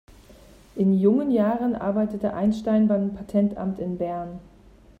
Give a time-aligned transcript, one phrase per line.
[0.75, 4.39] In jungen Jahren arbeitete Einstein beim Patentamt in Bern.